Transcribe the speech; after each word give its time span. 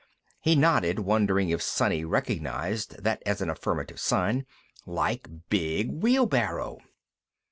He 0.39 0.55
nodded, 0.55 0.97
wondering 0.97 1.49
if 1.51 1.61
Sonny 1.61 2.03
recognized 2.03 3.03
that 3.03 3.21
as 3.23 3.39
an 3.39 3.51
affirmative 3.51 3.99
sign. 3.99 4.47
"Like 4.87 5.27
big 5.49 5.91
wheelbarrow." 5.91 6.79